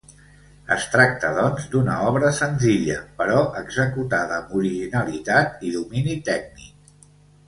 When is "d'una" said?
1.73-1.97